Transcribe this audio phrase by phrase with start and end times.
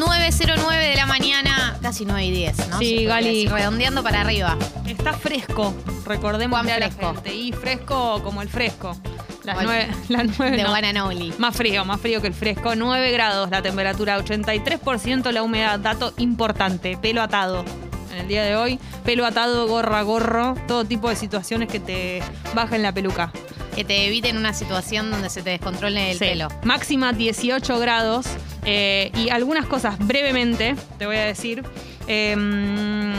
[0.00, 2.78] 9.09 de la mañana, casi 9 y 10, ¿no?
[2.78, 3.28] Sí, Gali.
[3.28, 4.56] decir, Redondeando para arriba.
[4.86, 5.74] Está fresco,
[6.06, 7.14] recordemos Juan a la fresco.
[7.14, 7.34] gente.
[7.34, 8.96] Y fresco como el fresco.
[9.44, 11.08] Las el- nueve, las nueve De no.
[11.38, 12.74] Más frío, más frío que el fresco.
[12.74, 15.78] 9 grados la temperatura, 83% la humedad.
[15.80, 17.64] Dato importante, pelo atado.
[18.12, 22.22] En el día de hoy, pelo atado, gorra, gorro, todo tipo de situaciones que te
[22.54, 23.32] bajen la peluca.
[23.74, 26.24] Que te eviten una situación donde se te descontrole el Sí.
[26.24, 26.48] pelo.
[26.64, 28.26] Máxima 18 grados.
[28.70, 31.64] Eh, y algunas cosas brevemente, te voy a decir.
[32.06, 33.12] Em,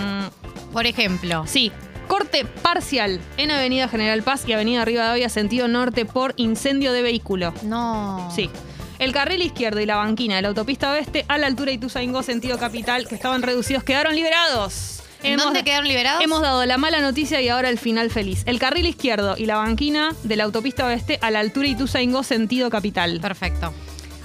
[0.72, 1.72] Por ejemplo, Sí,
[2.08, 7.54] corte parcial en Avenida General Paz y Avenida Rivadavia, sentido norte, por incendio de vehículo.
[7.64, 8.32] no.
[8.36, 8.50] Sí.
[9.00, 12.22] El carril izquierdo y la banquina de la autopista oeste a la altura de Ituzaingó,
[12.22, 15.02] sentido capital, que estaban reducidos, quedaron liberados.
[15.24, 16.22] ¿En dónde quedaron liberados?
[16.22, 18.44] Hemos dado la mala noticia y ahora el final feliz.
[18.46, 22.24] El carril izquierdo y la banquina de la autopista oeste a la altura de Ituzaingó,
[22.24, 23.20] sentido capital.
[23.22, 23.74] Perfecto.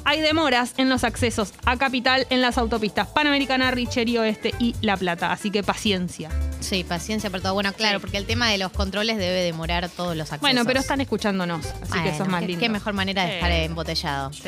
[0.06, 4.96] Hay demoras en los accesos a capital en las autopistas Panamericana, Richerio Oeste y La
[4.96, 6.30] Plata, así que paciencia.
[6.60, 7.54] Sí, paciencia por todo.
[7.54, 10.40] Bueno, claro, porque el tema de los controles debe demorar todos los accesos.
[10.40, 12.60] Bueno, pero están escuchándonos, así que eso es más qué- lindo.
[12.60, 13.34] Qué mejor manera de Sí.
[13.36, 14.32] estar embotellado.
[14.32, 14.40] Sí.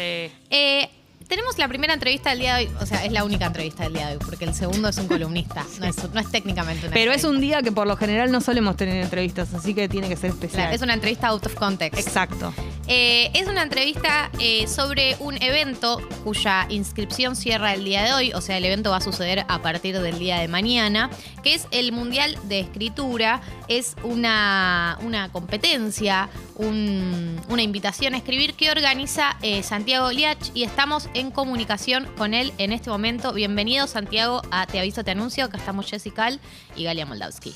[0.50, 0.90] Eh,
[1.28, 3.94] tenemos la primera entrevista del día de hoy, o sea, es la única entrevista del
[3.94, 6.94] día de hoy, porque el segundo es un columnista, no, es, no es técnicamente una
[6.94, 10.08] Pero es un día que por lo general no solemos tener entrevistas, así que tiene
[10.08, 10.62] que ser especial.
[10.64, 11.98] Claro, es una entrevista out of context.
[11.98, 12.52] Exacto.
[12.88, 18.32] Eh, es una entrevista eh, sobre un evento cuya inscripción cierra el día de hoy,
[18.32, 21.10] o sea, el evento va a suceder a partir del día de mañana,
[21.42, 23.40] que es el Mundial de Escritura.
[23.66, 30.62] Es una, una competencia, un- una invitación a escribir que organiza eh, Santiago Liach y
[30.62, 33.32] estamos en comunicación con él en este momento.
[33.32, 35.44] Bienvenido, Santiago, a Te Aviso, Te Anuncio.
[35.46, 36.40] Acá estamos Jessica Al
[36.76, 37.52] y Galia Moldavsky.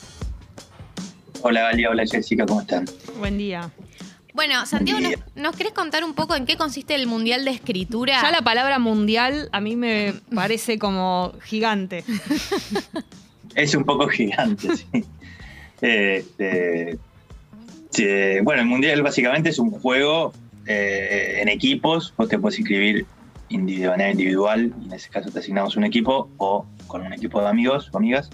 [1.42, 2.84] Hola Galia, hola Jessica, ¿cómo están?
[3.19, 3.70] Buen día.
[4.34, 8.20] Bueno, Santiago, ¿nos, nos querés contar un poco en qué consiste el Mundial de Escritura?
[8.23, 12.05] Ya la palabra mundial a mí me parece como gigante.
[13.55, 15.05] Es un poco gigante, sí.
[15.81, 16.98] Este,
[17.91, 18.06] sí,
[18.42, 20.33] bueno, el Mundial básicamente es un juego
[20.67, 23.07] eh, en equipos, vos te puedes inscribir
[23.48, 27.41] de manera individual, y en ese caso te asignamos un equipo, o con un equipo
[27.41, 28.30] de amigos o amigas,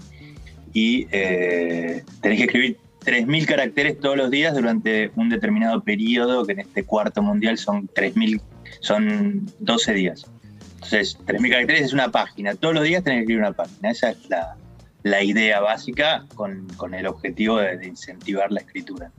[0.73, 6.51] y eh, tenés que escribir 3.000 caracteres todos los días durante un determinado periodo, que
[6.51, 8.41] en este cuarto Mundial son 3.000,
[8.81, 10.25] son 12 días.
[10.73, 12.53] Entonces, 3.000 caracteres es una página.
[12.55, 13.91] Todos los días tenés que escribir una página.
[13.91, 14.57] Esa es la,
[15.03, 19.09] la idea básica con, con el objetivo de, de incentivar la escritura.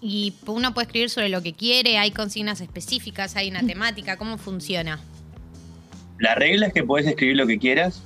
[0.00, 4.38] Y uno puede escribir sobre lo que quiere, hay consignas específicas, hay una temática, ¿cómo
[4.38, 5.00] funciona?
[6.20, 8.00] La regla es que podés escribir lo que quieras.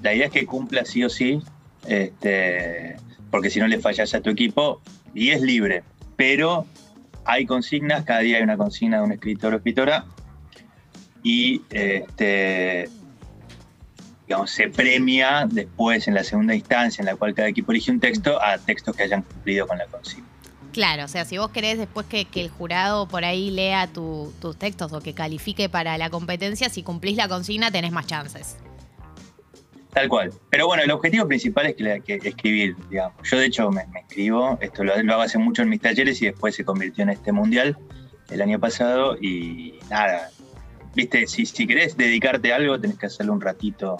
[0.00, 1.40] La idea es que cumpla sí o sí,
[1.88, 2.96] este,
[3.34, 4.80] porque si no le fallas a tu equipo,
[5.12, 5.82] y es libre.
[6.14, 6.68] Pero
[7.24, 10.04] hay consignas, cada día hay una consigna de un escritor o escritora,
[11.24, 12.88] y este,
[14.46, 18.40] se premia después en la segunda instancia, en la cual cada equipo elige un texto,
[18.40, 20.28] a textos que hayan cumplido con la consigna.
[20.72, 24.56] Claro, o sea, si vos querés después que, el jurado por ahí lea tu- tus
[24.56, 28.58] textos o que califique para la competencia, si cumplís la consigna tenés más chances.
[29.94, 30.32] Tal cual.
[30.50, 33.16] Pero bueno, el objetivo principal es que, escribir, digamos.
[33.22, 36.26] Yo de hecho me, me escribo, esto lo, hago hace mucho en mis talleres y
[36.26, 37.78] después se convirtió en este mundial
[38.30, 40.30] el año pasado y nada,
[40.94, 43.98] viste, si, si querés dedicarte a algo tenés que hacerlo un ratito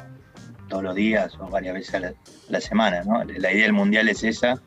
[0.69, 2.15] todos los días o varias veces a la,
[2.49, 3.23] la semana, ¿no?
[3.23, 4.61] La idea del mundial es esa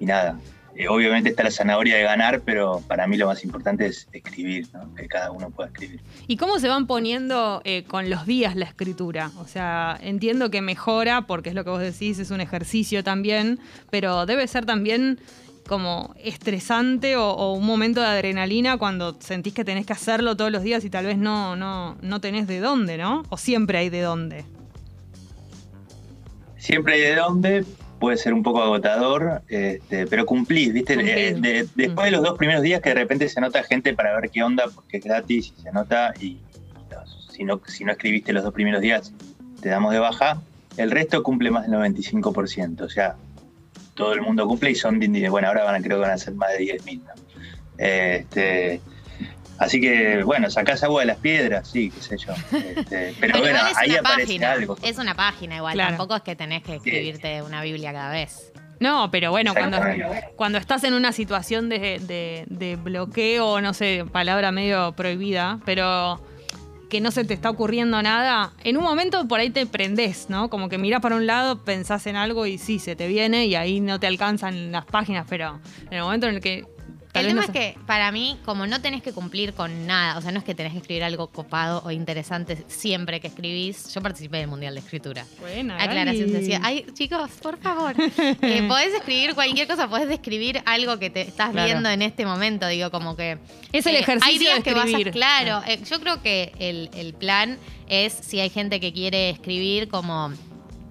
[0.00, 0.38] y nada.
[0.74, 4.68] Eh, obviamente está la zanahoria de ganar, pero para mí lo más importante es escribir,
[4.72, 4.94] ¿no?
[4.94, 6.00] que cada uno pueda escribir.
[6.26, 9.30] ¿Y cómo se van poniendo eh, con los días la escritura?
[9.38, 13.58] O sea, entiendo que mejora, porque es lo que vos decís, es un ejercicio también,
[13.90, 15.18] pero debe ser también
[15.68, 20.50] como estresante o, o un momento de adrenalina cuando sentís que tenés que hacerlo todos
[20.50, 23.24] los días y tal vez no, no, no tenés de dónde, ¿no?
[23.28, 24.44] O siempre hay de dónde.
[26.56, 27.64] Siempre hay de dónde,
[28.02, 30.94] puede ser un poco agotador, este, pero cumplís, ¿viste?
[30.94, 34.18] Eh, de- después de los dos primeros días que de repente se anota gente para
[34.18, 36.40] ver qué onda, porque es gratis y se anota, y
[37.30, 39.12] si, no, si no escribiste los dos primeros días,
[39.60, 40.42] te damos de baja.
[40.76, 43.14] El resto cumple más del 95%, o sea,
[43.94, 44.98] todo el mundo cumple y son,
[45.30, 47.02] bueno, ahora van a, creo que van a ser más de 10.000.
[47.04, 47.12] ¿no?
[47.78, 48.80] Este,
[49.58, 52.32] así que, bueno, sacás agua de las piedras, sí, qué sé yo.
[52.56, 54.52] Este, pero Bueno, bueno, ahí una aparece página.
[54.52, 54.76] algo.
[54.82, 55.90] Es una página igual, Claro.
[55.96, 58.52] tampoco es que tenés que escribirte una Biblia cada vez.
[58.80, 59.54] No, pero bueno,
[60.34, 66.20] cuando, estás en una situación de, de- de bloqueo, no sé, palabra medio prohibida, pero
[66.90, 70.50] que no se te está ocurriendo nada, en un momento por ahí te prendés, ¿no?
[70.50, 73.54] Como que mirás para un lado, pensás en algo y sí, se te viene y
[73.54, 76.64] ahí no te alcanzan las páginas, pero en el momento en el que
[77.12, 80.16] Tal el tema no es que para mí, como no tenés que cumplir con nada,
[80.16, 83.92] o sea, no es que tenés que escribir algo copado o interesante siempre que escribís.
[83.92, 85.26] Yo participé del Mundial de Escritura.
[85.38, 86.60] Buena, Aclaración sencilla.
[86.62, 87.94] Ay, chicos, por favor.
[88.42, 91.66] Eh, podés escribir cualquier cosa, podés describir algo que te estás Claro.
[91.66, 92.66] viendo en este momento.
[92.66, 93.38] Digo, como que.
[93.72, 94.88] Es el eh, ejercicio Hay días de que vas a.
[94.88, 95.12] escribir.
[95.12, 99.88] Claro, eh, yo creo que el, el plan es si hay gente que quiere escribir
[99.88, 100.32] como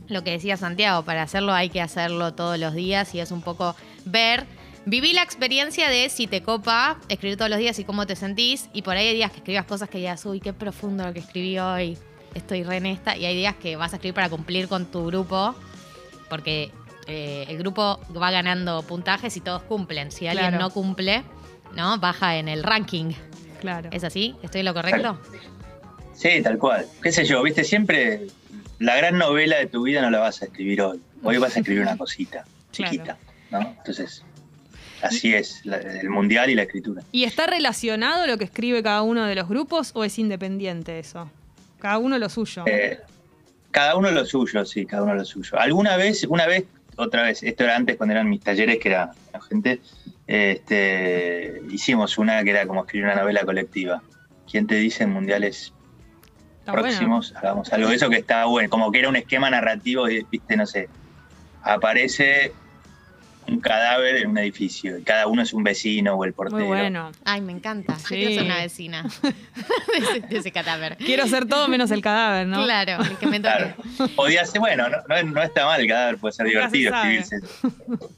[0.07, 3.41] lo que decía Santiago, para hacerlo hay que hacerlo todos los días y es un
[3.41, 3.75] poco
[4.05, 4.45] ver.
[4.85, 8.69] Viví la experiencia de si te copa escribir todos los días y cómo te sentís.
[8.73, 11.19] Y por ahí hay días que escribas cosas que digas, uy, qué profundo lo que
[11.19, 11.97] escribí hoy.
[12.33, 13.15] Estoy re en esta.
[13.15, 15.53] Y hay días que vas a escribir para cumplir con tu grupo.
[16.29, 16.71] Porque
[17.07, 20.11] eh, el grupo va ganando puntajes y todos cumplen.
[20.11, 20.63] Si alguien Claro.
[20.63, 21.23] no cumple,
[21.75, 21.99] ¿no?
[21.99, 23.11] Baja en el ranking.
[23.59, 23.89] Claro.
[23.91, 24.35] ¿Es así?
[24.41, 25.19] ¿Estoy en lo correcto?
[26.15, 26.87] Sí, tal cual.
[27.03, 27.43] ¿Qué sé yo?
[27.43, 28.27] Viste, siempre
[28.79, 30.99] la gran novela de tu vida no la vas a escribir hoy.
[31.23, 32.91] Hoy vas a escribir una cosita Claro.
[32.91, 33.17] chiquita,
[33.51, 33.59] ¿no?
[33.77, 34.23] Entonces,
[35.03, 37.01] así es la- el mundial y la escritura.
[37.11, 41.29] ¿Y está relacionado lo que escribe cada uno de los grupos o es independiente eso?
[41.79, 42.63] Cada uno lo suyo.
[42.67, 42.99] Eh,
[43.71, 45.57] cada uno lo suyo, sí, cada uno lo suyo.
[45.59, 46.65] Alguna vez, una vez,
[46.97, 49.79] otra vez, esto era antes cuando eran mis talleres, que era la gente,
[50.27, 54.01] este, hicimos una que era como escribir una novela colectiva.
[54.49, 55.73] ¿Quién te dice en mundiales
[56.59, 56.87] Está bueno.
[56.87, 57.33] próximos?
[57.35, 60.55] Hagamos algo de eso que está bueno, como que era un esquema narrativo, y, viste,
[60.57, 60.89] no sé,
[61.63, 62.53] aparece
[63.47, 66.57] un cadáver en un edificio y cada uno es un vecino o el portero.
[66.59, 67.11] Muy bueno.
[67.25, 67.97] Ay, me encanta.
[67.97, 70.97] Yo quiero ser una vecina de ese, de ese cadáver.
[70.97, 72.63] Quiero ser todo menos el cadáver, ¿no?
[72.63, 73.73] Claro, el que me toque.
[73.97, 74.11] Claro.
[74.15, 77.35] Podía ser, bueno, no, no- no está mal el cadáver, puede ser Nunca divertido escribirse.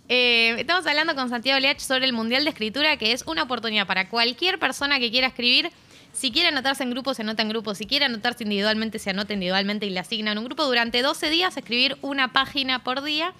[0.10, 3.88] Eh, estamos hablando con Santiago Leach sobre el Mundial de Escritura, que es una oportunidad
[3.88, 5.72] para cualquier persona que quiera escribir.
[6.12, 7.74] Si quiere anotarse en grupo, se anota en grupo.
[7.74, 11.58] Si quiere anotarse individualmente, se anota individualmente y le asignan un grupo durante 12 días,
[11.58, 13.34] escribir una página por día.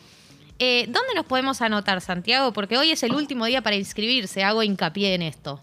[0.60, 2.54] Eh, ¿Dónde nos podemos anotar, Santiago?
[2.54, 4.44] Porque hoy es el último día para inscribirse.
[4.44, 5.60] Hago hincapié en esto.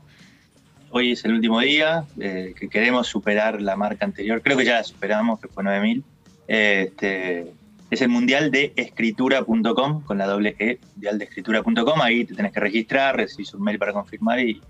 [0.91, 4.43] Hoy es el último día, eh, que queremos superar la marca anterior.
[4.43, 6.03] Creo que ya la superamos, que fue 9000.
[6.49, 7.53] Eh, este,
[7.91, 12.01] es el mundial de escritura.com, con la doble E, mundial de escritura.com.
[12.03, 14.61] Ahí te tenés que registrar, recibís un mail para confirmar y,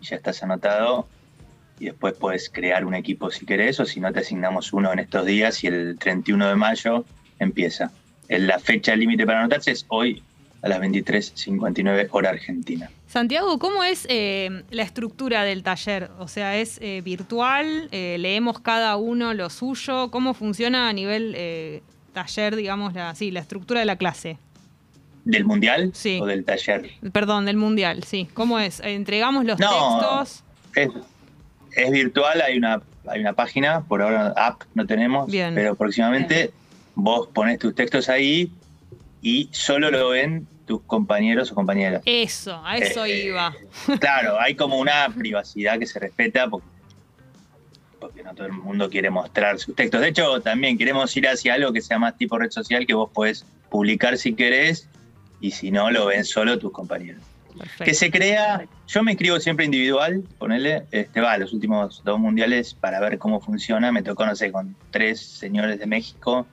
[0.00, 1.06] y ya estás anotado.
[1.78, 4.98] Y después puedes crear un equipo si querés, o si no, te asignamos uno en
[4.98, 7.04] estos días y el 31 de mayo
[7.38, 7.92] empieza.
[8.28, 10.22] La fecha límite para anotarse es hoy
[10.62, 12.90] a las 23.59 hora argentina.
[13.06, 16.10] Santiago, ¿cómo es eh, la estructura del taller?
[16.18, 17.88] O sea, ¿es eh, virtual?
[17.90, 20.10] Eh, ¿Leemos cada uno lo suyo?
[20.10, 21.82] ¿Cómo funciona a nivel
[22.12, 24.38] taller, digamos, la, sí, la estructura de la clase?
[25.24, 26.18] ¿Del mundial Sí.
[26.20, 26.90] o del taller?
[27.12, 28.28] Perdón, del mundial, sí.
[28.34, 28.80] ¿Cómo es?
[28.80, 29.70] ¿Entregamos los No.
[30.00, 30.44] textos?
[30.74, 30.88] Es,
[31.76, 35.54] es virtual, hay una, hay una página, por ahora app no tenemos, Bien.
[35.54, 36.50] pero próximamente
[36.98, 38.50] vos pones tus textos ahí
[39.22, 42.02] y solo lo ven tus compañeros o compañeras.
[42.04, 43.54] Eso, a eso Eh, iba.
[44.00, 46.66] Claro, hay como una privacidad que se respeta porque,
[48.00, 50.00] porque no todo el mundo quiere mostrar sus textos.
[50.00, 53.10] De hecho, también queremos ir hacia algo que sea más tipo red social, que vos
[53.14, 54.88] podés publicar si querés
[55.40, 57.22] y si no, lo ven solo tus compañeros.
[57.84, 62.74] que se crea, yo me inscribo siempre individual, ponele, este, va, los últimos dos mundiales
[62.74, 66.46] para ver cómo funciona, me tocó, no sé, con tres señores de México,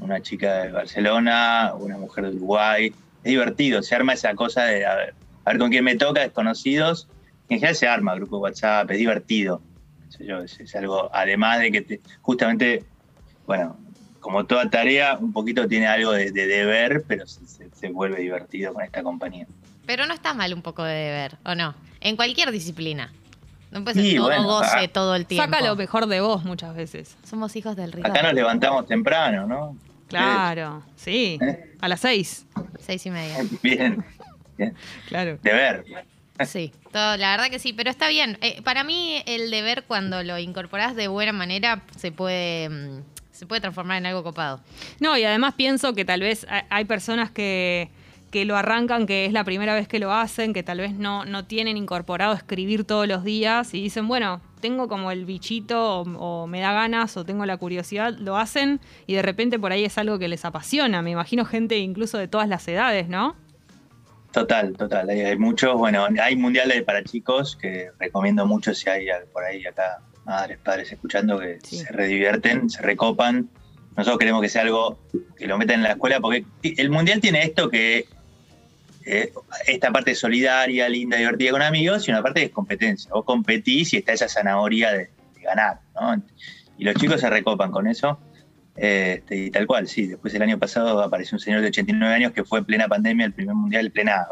[0.00, 4.86] una chica de Barcelona, una mujer de Uruguay, es divertido, se arma esa cosa de
[4.86, 5.14] a ver,
[5.44, 7.08] a ver con quién me toca, desconocidos,
[7.48, 9.60] en general se arma grupo de WhatsApp, es divertido,
[10.10, 12.84] Qué sé yo, es, es algo, además de que te- justamente,
[13.46, 13.76] bueno,
[14.20, 18.20] como toda tarea, un poquito tiene algo de, de deber, pero se- se- se vuelve
[18.20, 19.46] divertido con esta compañía.
[19.86, 21.74] Pero no está mal un poco de deber, ¿o no?
[22.00, 23.12] En cualquier disciplina.
[23.70, 24.88] No puede ser Sí, todo bueno, goce ah.
[24.92, 25.44] todo el tiempo.
[25.50, 27.16] Saca lo mejor de vos muchas veces.
[27.24, 28.10] Somos hijos del rigor.
[28.10, 29.76] Acá nos levantamos temprano, ¿no?
[30.08, 31.38] Claro, sí.
[31.40, 31.74] ¿Eh?
[31.80, 32.46] A las seis.
[32.80, 33.36] Seis y media.
[33.62, 34.04] Bien,
[34.56, 34.74] bien.
[35.08, 35.38] Claro.
[35.42, 35.84] Deber.
[36.46, 38.38] Sí, todo, la verdad que sí, pero está bien.
[38.42, 43.44] Eh, para mí el deber cuando lo incorporás de buena manera se puede, mm, se
[43.46, 44.60] puede transformar en algo copado.
[45.00, 47.88] No, y además pienso que tal vez hay- hay personas que,
[48.30, 51.24] que lo arrancan, que es la primera vez que lo hacen, que tal vez no,
[51.24, 56.42] no tienen incorporado escribir todos los días y dicen, bueno, tengo como el bichito o,
[56.42, 59.84] o me da ganas o tengo la curiosidad, lo hacen y de repente por ahí
[59.84, 61.02] es algo que les apasiona.
[61.02, 63.36] Me imagino gente incluso de todas las edades, ¿no?
[64.32, 65.08] Total, total.
[65.08, 69.64] Hay, hay muchos, bueno, hay mundiales para chicos que recomiendo mucho si hay por ahí
[69.66, 71.78] acá madres, padres escuchando que Sí.
[71.78, 73.48] se redivierten, se recopan.
[73.96, 74.98] Nosotros queremos que sea algo
[75.36, 78.06] que lo metan en la escuela porque el mundial tiene esto que
[79.08, 79.32] eh,
[79.66, 83.10] esta parte solidaria, linda, divertida con amigos y una parte es competencia.
[83.12, 84.98] Vos competís y está esa zanahoria de,
[85.34, 86.22] de ganar, ¿no?
[86.78, 88.18] Y los chicos se recopan con eso.
[88.76, 90.06] Este, y tal cual, sí.
[90.06, 93.26] Después el año pasado apareció un señor de 89 años que fue en plena pandemia,
[93.26, 94.26] el primer mundial, plena,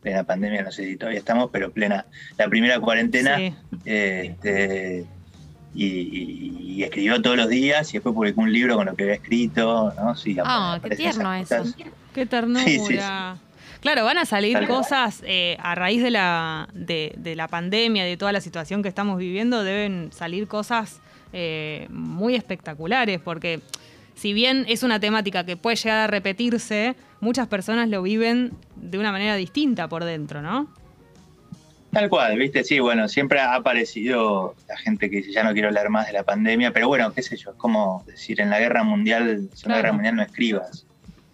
[0.00, 2.06] plena pandemia, no sé si todavía estamos, pero plena,
[2.36, 3.54] la primera cuarentena, Sí.
[3.84, 5.04] este,
[5.74, 9.16] y, y escribió todos los días y después publicó un libro con lo que había
[9.16, 10.14] escrito, ¿no?
[10.14, 11.64] Sí, Ah, qué tierno eso.
[12.14, 12.64] Qué ternura.
[12.64, 12.98] Sí, sí.
[13.80, 18.04] Claro, van a salir Tal cosas eh, a raíz de la, de, de la pandemia,
[18.04, 21.00] de toda la situación que estamos viviendo, deben salir cosas
[21.32, 23.60] eh, muy espectaculares, porque
[24.14, 28.98] si bien es una temática que puede llegar a repetirse, muchas personas lo viven de
[28.98, 30.68] una manera distinta por dentro, ¿no?
[31.92, 35.68] Tal cual, viste, sí, bueno, siempre ha aparecido la gente que dice ya no quiero
[35.68, 38.58] hablar más de la pandemia, pero bueno, qué sé yo, es como decir en la
[38.58, 39.76] guerra mundial, si en la Claro.
[39.76, 40.84] guerra mundial no escribas.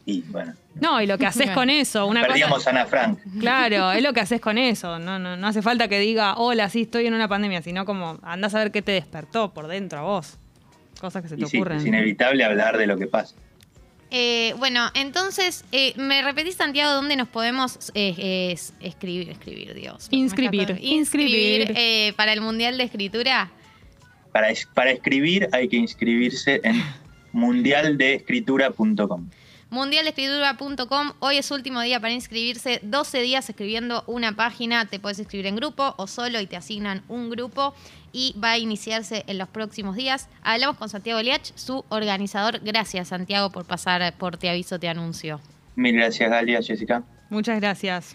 [0.06, 2.70] Y bueno, No, y lo que haces con eso, una perdíamos cosa...
[2.70, 3.18] a Ana Frank.
[3.40, 4.98] Claro, es lo que haces con eso.
[4.98, 8.18] No, no, no hace falta que diga, hola, sí, estoy en una pandemia, sino como
[8.22, 10.36] andás a ver qué te despertó por dentro a vos.
[11.00, 11.78] Cosas que se te Y sí, ocurren.
[11.78, 13.34] es inevitable hablar de lo que pasa.
[14.10, 20.08] Eh, bueno, entonces, eh, ¿me repetís, Santiago, dónde nos podemos eh, es- escribir, escribir, Dios?
[20.10, 21.72] Inscribir, Inscribir inscribir.
[21.76, 23.50] eh, para el Mundial de Escritura.
[24.32, 26.80] Para, es- para escribir hay que inscribirse en
[27.32, 29.28] mundialdeescritura.com.
[29.70, 31.12] Mundialescritura.com.
[31.20, 32.80] Hoy es último día para inscribirse.
[32.82, 34.86] 12 días escribiendo una página.
[34.86, 37.74] Te puedes escribir en grupo o solo y te asignan un grupo.
[38.12, 40.28] Y va a iniciarse en los próximos días.
[40.42, 42.60] Hablamos con Santiago Liach, su organizador.
[42.60, 45.40] Gracias, Santiago, por pasar por Te Aviso, Te Anuncio.
[45.76, 47.02] Mil gracias, Galia, Jessica.
[47.30, 48.12] Muchas gracias.